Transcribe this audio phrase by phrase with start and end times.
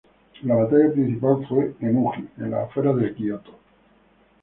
[0.41, 3.59] La batalla principal fue en Uji en las afueras de Kioto.